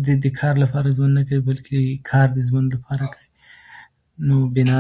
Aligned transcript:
د 0.06 0.08
د 0.24 0.28
کار 0.40 0.56
لپاره 0.64 0.88
ژوند 0.98 1.14
نه 1.20 1.24
کوي 1.28 1.42
بلکې 1.50 1.78
کار 2.10 2.28
د 2.38 2.40
ژوند 2.50 2.68
لپاره 2.76 3.06
کوي. 3.14 3.30
نو 4.28 4.36
بناً 4.56 4.80